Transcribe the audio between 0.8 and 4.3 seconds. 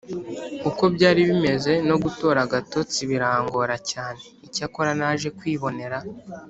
byari bimeze no gutora agatotsi birangora cyane